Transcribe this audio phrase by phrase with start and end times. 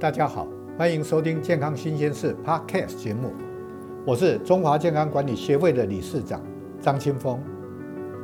[0.00, 3.32] 大家好，欢迎收听健康新鲜事 Podcast 节目，
[4.04, 6.42] 我是中华健康管理协会的理事长
[6.80, 7.40] 张清峰。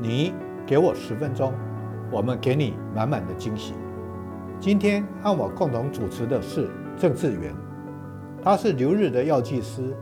[0.02, 0.34] 你
[0.66, 1.54] 给我十分钟，
[2.10, 3.74] 我们给你满满的惊喜。
[4.58, 7.54] 今天和我共同主持的是郑志源，
[8.42, 9.96] 他是留日的药剂师，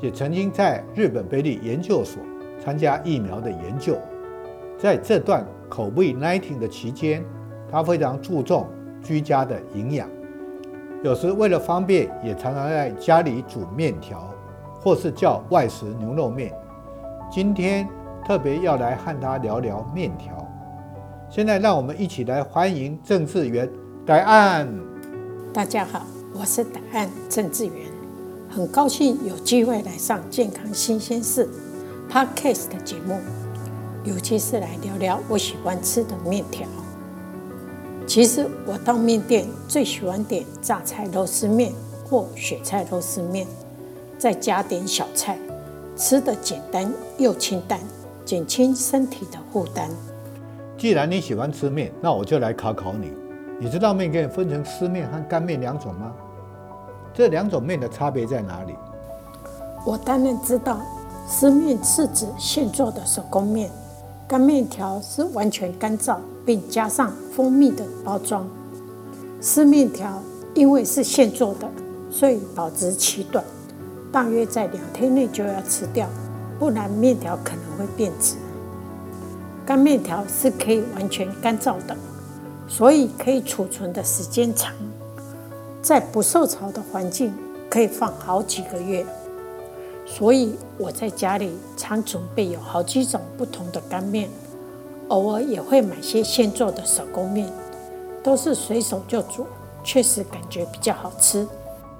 [0.00, 2.22] 也曾经在日本贝利研究所
[2.58, 3.96] 参加疫苗的研究。
[4.76, 7.24] 在这段 COVID-19 的期间，
[7.70, 8.68] 他非常注重
[9.00, 10.08] 居家的营养，
[11.04, 14.26] 有时为了方便，也常常在家里煮面条，
[14.80, 16.50] 或是叫外食牛肉面。
[17.30, 17.86] 今天
[18.26, 20.32] 特别要来和他聊聊面条。
[21.28, 23.70] 现在让我们一起来欢迎郑志源。
[24.06, 24.66] 戴安，
[25.52, 26.00] 大家好，
[26.32, 27.74] 我是戴安郑志源，
[28.48, 31.46] 很高兴有机会来上健康新鲜事
[32.10, 33.18] Podcast 的节目，
[34.04, 36.66] 尤其是来聊聊我喜欢吃的面条。
[38.06, 41.72] 其实我到面店最喜欢点榨菜肉丝面
[42.04, 43.46] 或雪菜肉丝面，
[44.18, 45.38] 再加点小菜，
[45.96, 47.80] 吃的简单又清淡，
[48.24, 49.88] 减轻身体的负担。
[50.76, 53.12] 既然你喜欢吃面，那我就来考考你。
[53.58, 56.12] 你知道面可以分成湿面和干面两种吗？
[57.14, 58.74] 这两种面的差别在哪里？
[59.86, 60.80] 我当然知道，
[61.28, 63.70] 湿面是指现做的手工面，
[64.34, 68.44] 干面条是完全干燥并加上蜂蜜的包装。
[69.40, 70.20] 湿面条
[70.54, 71.70] 因为是现做的，
[72.10, 73.44] 所以保质期短，
[74.10, 76.08] 大约在两天内就要吃掉，
[76.58, 78.34] 不然面条可能会变质。
[79.64, 81.96] 干面条是可以完全干燥的。
[82.66, 84.74] 所以可以储存的时间长，
[85.80, 87.32] 在不受潮的环境
[87.70, 89.06] 可以放好几个月。
[90.06, 94.28] 所以我在家里常准备有好几种不同的干面，
[95.08, 97.50] 偶尔也会买些现做的手工面，
[98.22, 99.46] 都是随手就煮，
[99.82, 101.46] 确实感觉比较好吃。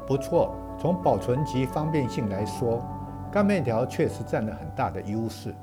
[0.07, 2.83] 不错，从保存及方便性来说，
[3.33, 5.55] 干面条确实占了很大的优势。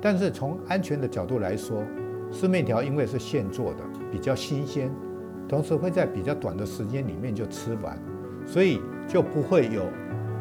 [0.00, 1.82] 但是从安全的角度来说，
[2.30, 3.80] 湿面条因为是现做的，
[4.12, 4.90] 比较新鲜，
[5.48, 7.98] 同时会在比较短的时间里面就吃完，
[8.46, 9.82] 所以就不会有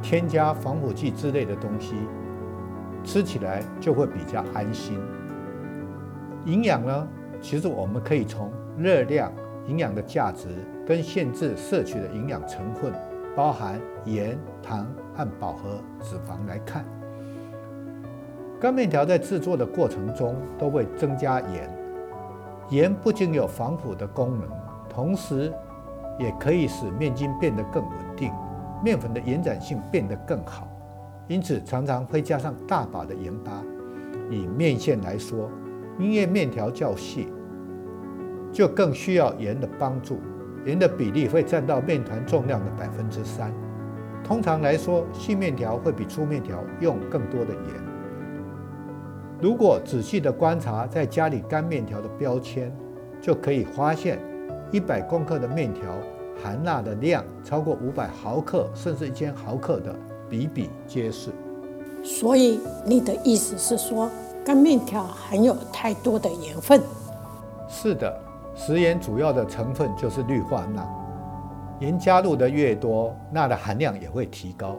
[0.03, 1.96] 添加防腐剂之类的东西，
[3.03, 5.00] 吃起来就会比较安心。
[6.46, 7.08] 营养呢，
[7.41, 9.31] 其实我们可以从热量、
[9.66, 10.50] 营养的价值
[10.86, 12.94] 跟限制摄取的营养成分，
[13.34, 16.84] 包含盐、糖和饱和脂肪来看。
[18.59, 21.70] 干面条在制作的过程中都会增加盐。
[22.70, 24.50] 盐不仅有防腐的功能，
[24.90, 25.53] 同时
[26.20, 27.94] 也可以使面筋变得更稳，
[28.83, 30.67] 面粉的延展性变得更好，
[31.29, 33.63] 因此常常会加上大把的盐巴。
[34.29, 35.49] 以面线来说，
[35.97, 37.29] 因为面条较细，
[38.51, 40.19] 就更需要盐的帮助，
[40.66, 43.53] 盐的比例会占到面团重量的百分之三。
[44.23, 47.83] 通常来说，细面条会比粗面条用更多的盐。
[49.41, 52.73] 如果仔细的观察在家里干面条的标签，
[53.22, 54.19] 就可以发现，
[54.72, 55.83] 一百公克的面条
[56.41, 59.95] 含钠的量超过五百毫克，甚至一千毫克的
[60.29, 61.31] 比比皆是。
[62.03, 64.09] 所以你的意思是说，
[64.45, 66.81] 干面条含有太多的盐分？
[67.69, 68.19] 是的，
[68.55, 70.88] 食盐主要的成分就是氯化钠，
[71.79, 74.77] 盐加入的越多，钠的含量也会提高。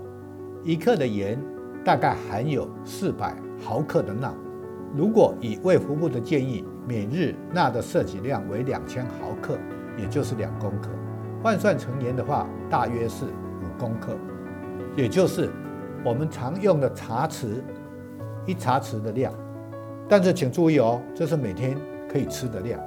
[0.62, 1.38] 一克的盐
[1.84, 4.34] 大概含有四百毫克的钠。
[4.94, 9.58] 如果以卫福部的建议，每日钠的摄取量为两千毫克，
[9.98, 10.88] 也就是两公克，
[11.44, 14.16] 换算成盐的话，大约是五公克，
[14.96, 15.50] 也就是
[16.02, 17.62] 我们常用的茶匙
[18.46, 19.30] 一茶匙的量。
[20.08, 21.76] 但是请注意哦，这是每天
[22.10, 22.80] 可以吃的量。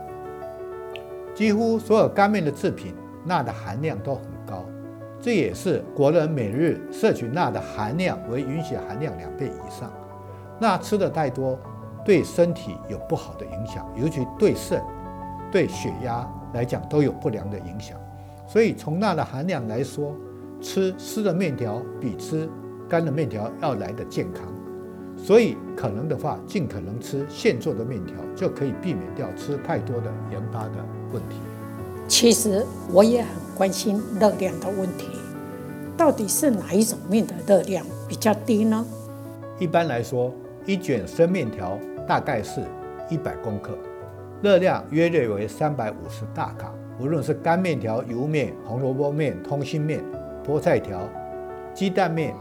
[1.35, 4.65] 几乎所有干面的制品，钠的含量都很高，
[5.21, 9.93] 这也是国人每日摄取钠的含量为允许含量两倍以上。
[10.59, 11.59] 钠吃的太多。
[12.03, 14.81] 对身体有不好的影响，尤其对肾、
[15.51, 17.99] 对血压来讲都有不良的影响。
[18.47, 20.15] 所以从钠的含量来说，
[20.61, 22.49] 吃湿的面条比吃
[22.87, 24.43] 干的面条要来的健康。
[25.17, 31.35] 所以可能的话，尽可能吃现做的面条，就可以避免掉吃太多的盐巴的问题。
[32.07, 35.07] 其实我也很关心热量的问题，
[35.97, 38.85] 到底是哪一种面的热量比较低呢？
[39.59, 40.33] 一般来说，
[40.65, 41.77] 一卷生面条。
[42.07, 42.61] 大概是
[43.09, 43.77] 一百公克，
[44.41, 46.73] 热量约略为三百五十大卡。
[46.99, 50.03] 无论是干面条、油面、红萝卜面、通心面、
[50.43, 51.07] 菠菜条、
[51.73, 52.33] 鸡蛋面、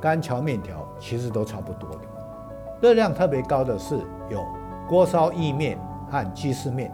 [0.00, 2.00] 干荞面条，其实都差不多的。
[2.80, 3.96] 热量特别高的是
[4.30, 4.44] 有
[4.88, 5.76] 锅烧意面
[6.08, 6.92] 和鸡丝面，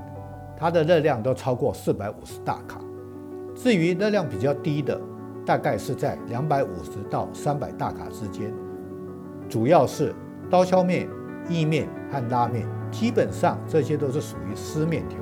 [0.56, 2.80] 它的热量都超过四百五十大卡。
[3.54, 4.98] 至于热量比较低的，
[5.44, 8.50] 大概是在两百五十到三百大卡之间，
[9.50, 10.14] 主要是
[10.48, 11.06] 刀削面、
[11.48, 15.18] 意面和拉面，基本上这些都是属于湿面条。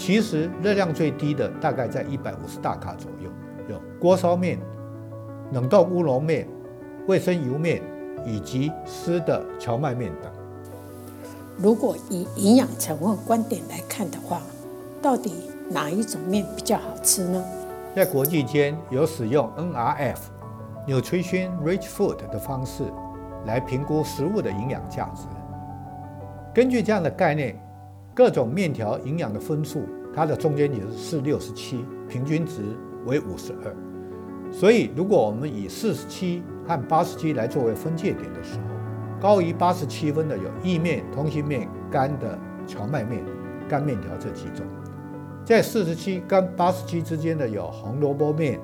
[0.00, 3.30] 其实热量最低的大概在一百五十大卡左右，
[3.68, 4.58] 有锅烧面、
[5.52, 6.48] 冷冻乌龙面、
[7.06, 7.82] 卫生油面
[8.24, 10.32] 以及湿的荞麦面等。
[11.58, 14.40] 如果以营养成分观点来看的话，
[15.02, 17.44] 到底哪一种面比较好吃呢？
[17.94, 22.84] 在国际间有使用 NRF（Nutrition Rich Food） 的方式
[23.44, 25.24] 来评估食物的营养价值。
[26.54, 27.54] 根据这样的概念，
[28.20, 29.80] 各种面条营养的分数，
[30.14, 32.60] 它的中间值是六十七，平均值
[33.06, 33.74] 为五十二。
[34.52, 43.24] 所以，如果我们以四十七和八十七来作为分界点的时候，高于八十七分的有意面、通心面、干的荞麦面、
[43.66, 44.66] 干面条这几种；
[45.42, 48.60] 在四十七跟八十七之间的有红萝卜面、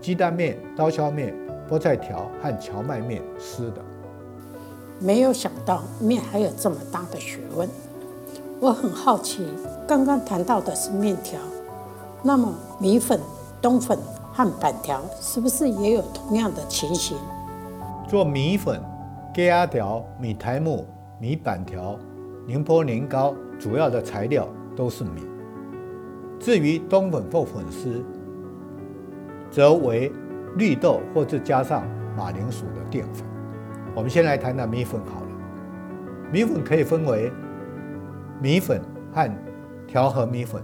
[0.00, 1.34] 鸡蛋面、刀削面、
[1.68, 3.84] 菠菜条和荞麦面湿的。
[5.00, 7.68] 没有想到面还有这么大的学问。
[8.64, 9.46] 我很好奇，
[9.86, 11.38] 刚刚谈到的是面条，
[12.22, 12.50] 那么
[12.80, 13.20] 米粉、
[13.60, 13.98] 冬粉
[14.32, 17.14] 和板条是不是也有同样的情形？
[18.08, 18.80] 做米粉、
[19.34, 20.86] 粿仔条、米苔目、
[21.20, 21.98] 米板条、
[22.46, 25.20] 宁波年糕，主要的材料都是米。
[26.40, 28.02] 至于冬粉或粉丝，
[29.50, 30.10] 则为
[30.56, 31.86] 绿豆或者加上
[32.16, 33.26] 马铃薯的淀粉。
[33.94, 35.26] 我们先来谈谈米粉好了。
[36.32, 37.30] 米粉可以分为
[38.40, 38.80] 米粉
[39.12, 39.30] 和
[39.86, 40.62] 调和米粉。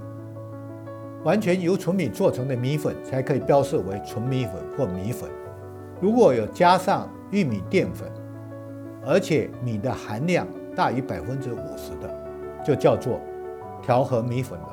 [1.24, 5.28] 完全由纯米做成的米粉才可以标示为纯米粉或米粉。
[6.00, 8.10] 如果有加上玉米淀粉，
[9.04, 12.10] 而且米的含量大于百分之五十的，
[12.64, 13.20] 就叫做
[13.82, 14.68] 调和米粉了。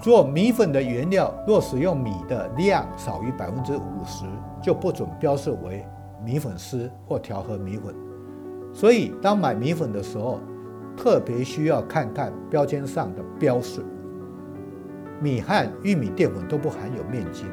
[0.00, 4.24] 做米粉的原料若使用米的量少于百分之五十，
[4.62, 5.86] 就不准标示为。
[6.24, 7.94] 米粉丝或调和米粉，
[8.72, 10.40] 所以当买米粉的时候，
[10.96, 13.84] 特别需要看看标签上的标示。
[15.20, 17.46] 米和玉米淀粉都不含有面筋，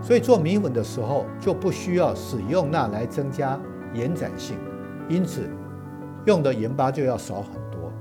[0.00, 3.60] 所以做米粉的时候就不需要使用钠来增加
[3.92, 4.56] 延展性，
[5.08, 5.42] 因此
[6.24, 7.92] 用的盐巴就要少很多。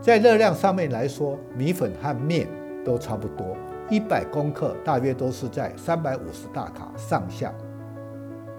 [0.00, 2.48] 在热量上面来说，米粉和面
[2.84, 3.56] 都差不多，
[3.88, 7.52] 一百公克大约都是在三百五十大卡上下。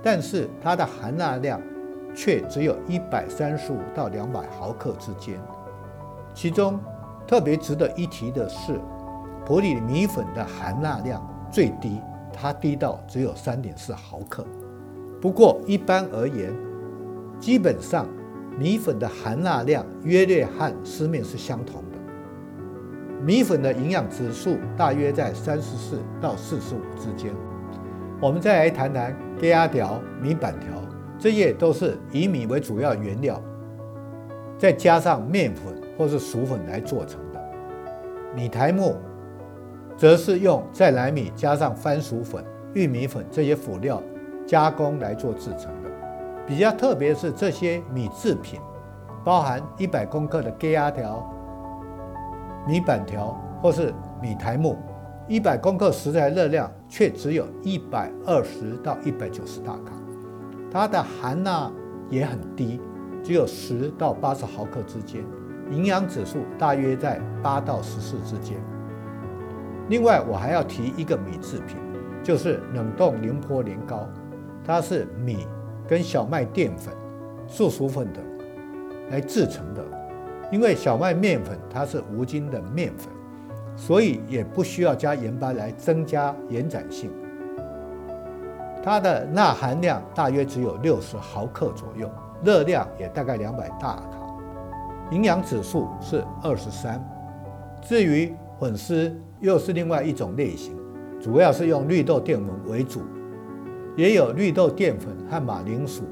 [0.01, 1.61] 但是它的含钠量
[2.15, 5.39] 却只有一百三十五到两百毫克之间。
[6.33, 6.79] 其中
[7.27, 8.79] 特别值得一提的是，
[9.45, 11.21] 普里米粉的含钠量
[11.51, 11.99] 最低，
[12.31, 14.45] 它低到只有三点四毫克。
[15.21, 16.55] 不过一般而言，
[17.39, 18.07] 基本上
[18.57, 21.97] 米粉的含钠量约略和湿面是相同的。
[23.21, 27.33] 米粉的营养指数大约在三十四到四十五之间。
[28.21, 30.69] 我们再来谈谈粿仔条、米板条，
[31.19, 33.41] 这些都是以米为主要原料，
[34.57, 37.39] 再加上面粉或是薯粉来做成的。
[38.33, 38.95] 米苔目
[39.97, 42.43] 则是用再来米加上番薯粉、
[42.73, 44.01] 玉米粉这些辅料
[44.47, 45.89] 加工来做制成的。
[46.47, 48.59] 比较特别是这些米制品，
[49.23, 51.29] 包含一百公克的粿仔条、
[52.65, 54.77] 米板条或是米苔目。
[55.27, 59.91] 一百公克食材热量却只有一百二十到一百九十大卡，
[60.71, 61.71] 它的含钠
[62.09, 62.79] 也很低，
[63.23, 65.23] 只有十到八十毫克之间，
[65.71, 68.57] 营养指数大约在八到十四之间。
[69.89, 71.77] 另外，我还要提一个米制品，
[72.23, 74.07] 就是冷冻宁波年糕，
[74.63, 75.47] 它是米
[75.87, 76.93] 跟小麦淀粉、
[77.47, 78.23] 树薯粉等
[79.09, 79.83] 来制成的，
[80.51, 83.11] 因为小麦面粉它是无筋的面粉。
[83.75, 87.09] 所以也不需要加盐巴来增加延展性。
[88.81, 92.09] 它的钠含量大约只有六十毫克左右，
[92.43, 94.09] 热量也大概两百大卡，
[95.11, 97.03] 营养指数是二十三。
[97.81, 100.75] 至于粉丝，又是另外一种类型，
[101.19, 103.01] 主要是用绿豆淀粉为主，
[103.95, 106.03] 也有绿豆淀粉和马铃薯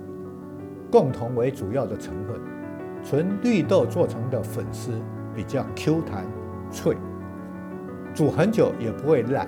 [0.92, 2.40] 共同为主要的成分。
[3.04, 4.92] 纯绿豆做成的粉丝
[5.34, 6.26] 比较 Q 弹
[6.70, 6.98] 脆。
[8.14, 9.48] 煮很久也不会烂。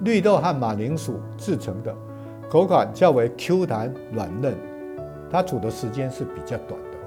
[0.00, 1.94] 绿豆和马铃薯制成的，
[2.48, 4.54] 口感较为 Q 弹软嫩，
[5.30, 6.98] 它煮的时间是比较短的。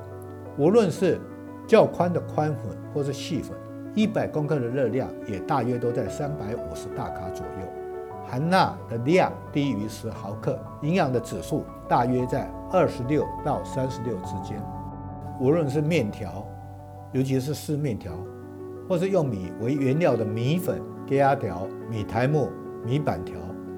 [0.57, 1.19] 无论是
[1.65, 3.57] 较宽的宽粉或是细粉，
[3.95, 7.67] 一百公克的热量也大约都在三百五十大卡左右，
[8.27, 14.61] 含钠的量低于十毫克，营养的指数大约在二十六到三十六之间。
[15.39, 16.45] 无论是面条，
[17.13, 18.11] 尤其是湿面条。
[18.89, 22.49] 或是用米为原料的米粉、粿条、米苔目、
[22.83, 23.37] 米板条、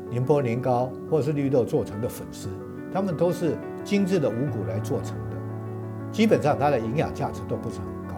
[0.09, 2.49] 宁波年糕，或是绿豆做成的粉丝，
[2.93, 5.37] 它们都是精致的五谷来做成的，
[6.11, 8.15] 基本上它的营养价值都不是很高。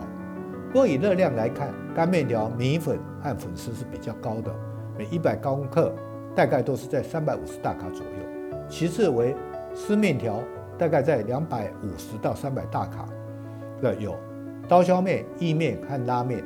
[0.72, 4.54] 不过以热量来看，干面条、米粉和粉丝是比较高的，
[4.98, 5.94] 每一百公克
[6.36, 8.58] 大概都是在三百五十大卡左右。
[8.68, 9.36] 其次为
[9.74, 10.40] 湿面条，
[10.78, 13.06] 大概在两百五十到三百大卡
[13.82, 14.16] 的有
[14.68, 16.44] 刀削面、意面和拉面。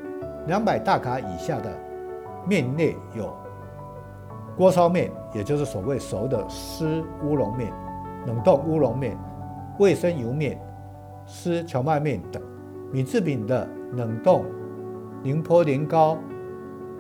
[0.47, 1.71] 两百大卡以下的
[2.47, 3.35] 面类有
[4.59, 7.71] 锅烧面，也就是所谓熟的湿乌龙面、
[8.27, 9.17] 冷冻乌龙面、
[9.79, 10.59] 卫生油面、
[11.25, 12.43] 湿蕎麦面等。
[12.91, 14.43] 米制品的冷冻
[15.23, 16.17] 宁波年糕、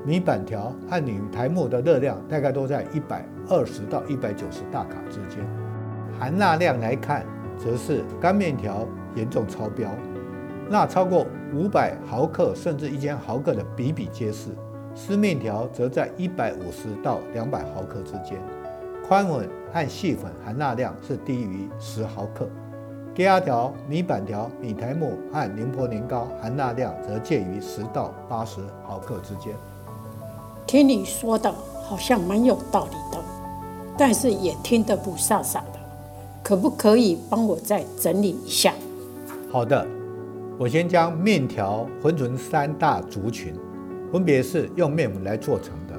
[0.05, 5.45] 米板条和米苔目的热量大概都在一百二十到一百九十大卡之间。
[6.17, 7.25] 含钠量来看，
[7.57, 9.91] 则是干面条严重超标。
[10.69, 14.51] 钠超过五百毫克甚至一千毫克的比比皆是，
[14.99, 18.37] 湿面条则在一百五十到两百毫克之间，
[19.07, 22.45] 宽粉和细粉含钠量是低于十毫克，
[23.15, 29.55] 粿条、米板条、米苔目和宁波年糕含钠量则介于十到八十毫克之间。
[30.67, 31.49] 听你说的
[31.81, 33.23] 好像蛮有道理的，
[33.97, 35.79] 但是也听得不飒飒的，
[36.43, 38.73] 可不可以帮我再整理一下？
[39.49, 39.87] 好的。
[40.59, 43.55] 我先将面条分成三大族群，
[44.11, 45.93] 分别是用面粉来做成的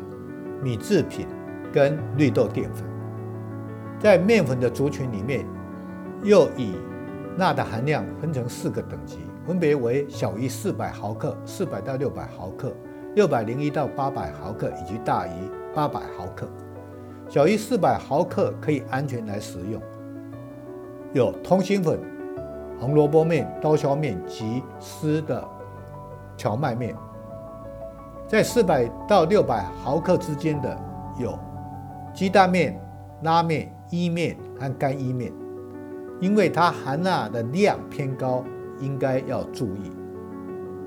[0.62, 1.26] 米制品
[1.72, 2.84] 跟绿豆淀粉。
[3.98, 5.46] 在面粉的族群里面，
[6.22, 6.74] 又以
[7.36, 12.72] 钠的含量分成四个等级，分别为小于四百毫克、四百到六百毫克、
[13.14, 15.30] 六百零一到八百毫克以及大于
[15.74, 16.48] 八百毫克。
[17.28, 19.80] 小于四百毫克可以安全来食用，
[21.12, 21.98] 有通心粉。
[22.80, 25.46] 红萝卜面、刀削面及湿的
[26.38, 26.96] 荞麦面，
[28.30, 30.78] 在四百到六百毫克之间的
[31.18, 31.36] 有
[32.14, 32.80] 鸡蛋面、
[33.24, 35.32] 拉面、意面和干意面，
[36.20, 38.44] 因为它含钠的量偏高，
[38.78, 39.90] 应该要注意。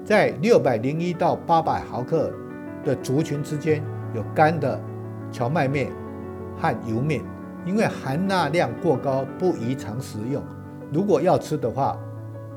[0.05, 2.31] 在六百零一到八百毫克
[2.81, 3.83] 的族群之间，
[4.15, 4.79] 有干的
[5.29, 5.91] 荞麦面
[6.57, 7.21] 和油面，
[7.65, 10.41] 因为含钠量过高，不宜常食用。
[10.93, 11.97] 如果要吃的话，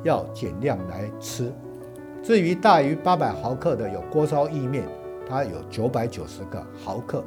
[0.05, 1.53] 要减量来吃。
[2.27, 4.83] 至于大于八百毫克的，有锅烧意面，
[5.29, 7.23] 它有九百九十个毫克；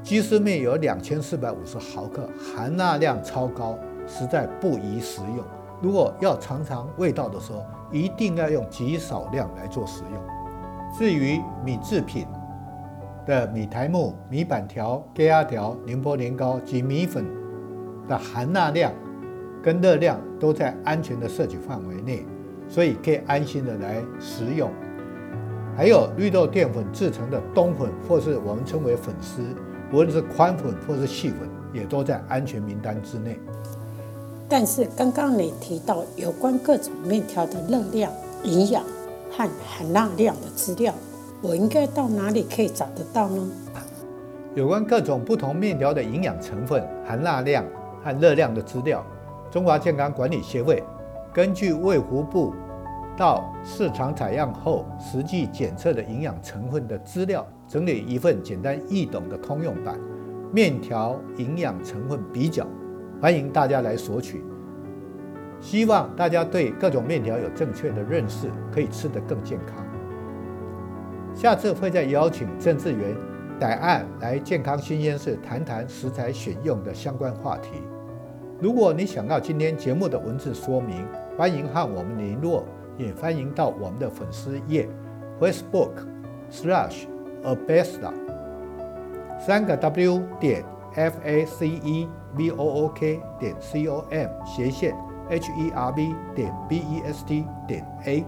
[0.00, 5.44] 鸡丝面有两千四百五十毫克，含钠量超高，实在不宜食用。
[5.82, 10.22] 如果要尝尝味道的时候，一定要用极少量来做食用。
[10.96, 12.28] 至于米制品
[13.26, 17.26] 的米苔目、米板条、粿条、宁波年糕及米粉
[18.06, 18.92] 的含钠量。
[19.62, 22.24] 跟热量都在安全的摄取范围内，
[22.70, 24.70] 所以可以安心的来食用。
[25.76, 29.42] 还有绿豆淀粉制成的冬粉，或是我们称为粉丝，
[29.92, 33.38] 无论是宽粉或是细粉，也都在安全名单之内。
[34.48, 38.12] 但是刚刚你提到有关各种面条的热量、
[38.44, 38.82] 营养
[39.30, 40.92] 和含钠量的资料，
[41.40, 43.50] 我应该到哪里可以找得到呢？
[44.56, 47.64] 有关各种不同面条的营养成分、含钠量
[48.04, 49.06] 和热量的资料。
[49.50, 50.82] 中华健康管理协会
[51.32, 52.52] 根据卫福部
[53.16, 59.96] 到市场采样后实际检测的营养成分的资料，整理一份简单易懂的通用版
[60.52, 62.64] 《面条营养成分比较》，
[63.22, 64.42] 欢迎大家来索取。
[65.60, 69.86] 希望大家对各种面条有正确的认识，可以吃得更健康。
[71.32, 73.14] 下次会再邀请郑志源、
[73.60, 77.82] 歹案来健康新鲜事谈谈食材选用的相关话题。
[78.60, 82.62] 如果你想要今天节目的文字说明，欢迎和我们联络，
[82.98, 84.86] 也欢迎到我们的粉丝页
[85.40, 85.92] Facebook
[86.52, 87.06] slash
[87.42, 88.12] a b e s t a
[89.38, 90.62] 三个 W 点
[90.94, 94.94] F A C E V O O K 点 C O M 斜线
[95.30, 98.22] H E R V 点 B E S T 点 A。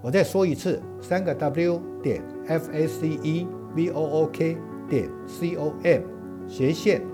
[0.00, 4.56] 我再说一次，三个 W 点 F A C E V O O K
[4.88, 6.00] 点 C O M
[6.48, 7.11] 斜线。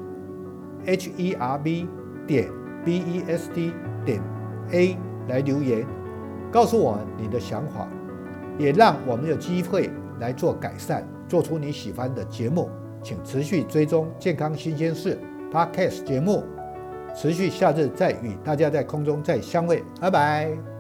[0.87, 1.89] H E R B
[2.27, 2.49] 点
[2.85, 3.73] b e s t
[4.05, 4.21] 点
[4.73, 4.97] a
[5.29, 5.87] 来留言，
[6.51, 7.89] 告诉我你的想法，
[8.59, 12.71] 也让我们有机会来做改善，做出你喜欢的节目。
[13.01, 15.17] 请持续追踪健康新鲜事
[15.53, 16.43] Podcast 节目，
[17.15, 20.78] 持续下次再与大家在空中再相会，拜拜。